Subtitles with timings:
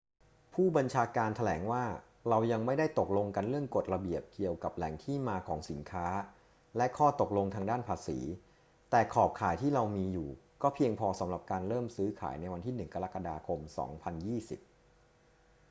[0.53, 1.85] ผู้บัญชาการแถลงว่า
[2.29, 6.07] เรายังไม่ได้ตกลงกันเรื่องกฎระเบียบเกี่ยวกับแหล่งที่มาของสินค้า
[6.77, 8.19] และข้อตกลงทางด้านภาษี
[8.91, 10.29] แต่ขอบข่ายที่เรามีอยู่
[10.63, 13.59] ก็เพียงพอสำหรับการเริ่มซื้อขายในวันที่ 1 กรกฎาคม
[14.55, 14.61] 2020